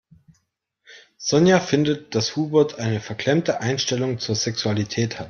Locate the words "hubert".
2.35-2.79